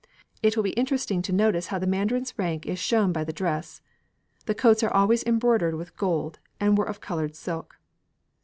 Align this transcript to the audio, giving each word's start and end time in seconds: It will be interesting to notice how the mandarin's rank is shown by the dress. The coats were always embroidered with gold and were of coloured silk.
It 0.41 0.55
will 0.55 0.63
be 0.63 0.71
interesting 0.71 1.21
to 1.21 1.31
notice 1.31 1.67
how 1.67 1.77
the 1.77 1.85
mandarin's 1.85 2.33
rank 2.35 2.65
is 2.65 2.79
shown 2.79 3.11
by 3.11 3.23
the 3.23 3.31
dress. 3.31 3.83
The 4.47 4.55
coats 4.55 4.81
were 4.81 4.91
always 4.91 5.21
embroidered 5.25 5.75
with 5.75 5.95
gold 5.95 6.39
and 6.59 6.75
were 6.75 6.89
of 6.89 7.01
coloured 7.01 7.35
silk. 7.35 7.75